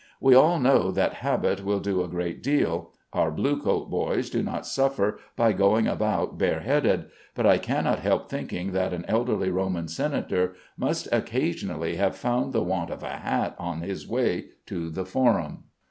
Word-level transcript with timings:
We 0.19 0.33
all 0.33 0.59
know 0.59 0.89
that 0.89 1.13
habit 1.21 1.63
will 1.63 1.79
do 1.79 2.01
a 2.01 2.07
great 2.07 2.41
deal; 2.41 2.89
our 3.13 3.29
Bluecoat 3.29 3.91
boys 3.91 4.31
do 4.31 4.41
not 4.41 4.65
suffer 4.65 5.19
by 5.35 5.53
going 5.53 5.85
about 5.85 6.39
bareheaded; 6.39 7.11
but 7.35 7.45
I 7.45 7.59
cannot 7.59 7.99
help 7.99 8.27
thinking 8.27 8.71
that 8.71 8.93
an 8.93 9.05
elderly 9.07 9.51
Roman 9.51 9.87
senator 9.87 10.55
must 10.75 11.07
occasionally 11.11 11.97
have 11.97 12.15
found 12.15 12.51
the 12.51 12.63
want 12.63 12.89
of 12.89 13.03
a 13.03 13.17
hat 13.17 13.55
on 13.59 13.81
his 13.81 14.07
way 14.07 14.45
to 14.65 14.89
the 14.89 15.05
forum. 15.05 15.65